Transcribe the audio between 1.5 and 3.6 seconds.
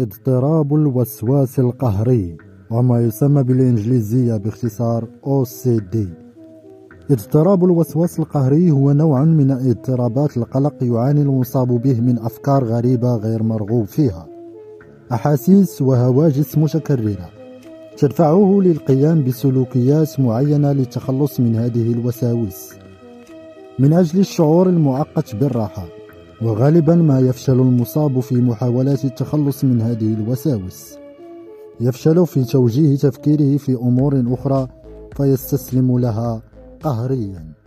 القهري وما يسمى